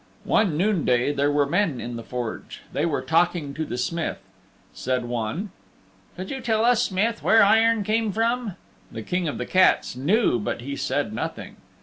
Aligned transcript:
One 0.23 0.57
noonday 0.57 1.13
there 1.13 1.31
were 1.31 1.45
men 1.45 1.79
in 1.79 1.95
the 1.95 2.01
Forge. 2.01 2.61
They 2.73 2.87
were 2.87 3.03
talking 3.03 3.53
to 3.53 3.63
the 3.65 3.77
Smith. 3.77 4.17
Said 4.73 5.05
one, 5.05 5.51
"Could 6.15 6.31
you 6.31 6.41
tell 6.41 6.65
us, 6.65 6.81
Smith, 6.81 7.21
where 7.21 7.43
iron 7.43 7.83
came 7.83 8.11
from?" 8.11 8.55
The 8.91 9.03
King 9.03 9.27
of 9.27 9.37
the 9.37 9.45
Cats 9.45 9.95
knew 9.95 10.39
but 10.39 10.61
he 10.61 10.75
said 10.75 11.13
nothing. 11.13 11.57